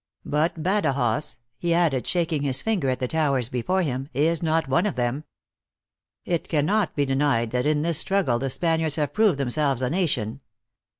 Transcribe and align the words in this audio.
But 0.25 0.63
Badajoz," 0.63 1.37
he 1.59 1.75
added, 1.75 2.07
shaking 2.07 2.41
his 2.41 2.63
finger 2.63 2.89
at 2.89 2.97
the 2.97 3.07
towers 3.07 3.49
before 3.49 3.83
him, 3.83 4.09
u 4.15 4.21
is 4.23 4.41
not 4.41 4.67
one 4.67 4.87
of 4.87 4.95
them. 4.95 5.25
It 6.25 6.49
can 6.49 6.65
not 6.65 6.95
be 6.95 7.05
denied 7.05 7.51
that 7.51 7.67
in 7.67 7.83
this 7.83 7.99
struggle 7.99 8.39
the 8.39 8.49
Spaniards 8.49 8.95
have 8.95 9.09
THE 9.09 9.23
ACTRESS 9.23 9.27
IN 9.27 9.29
HIGH 9.29 9.29
LIFE. 9.29 9.37
281 9.37 9.37
proved 9.37 9.37
themselves 9.37 9.81
a 9.83 9.89
nation. 9.91 10.41